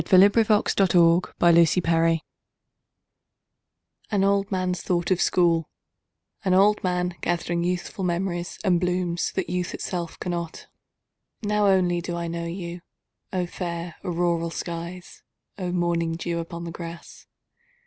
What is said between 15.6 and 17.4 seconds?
morning dew upon the grass!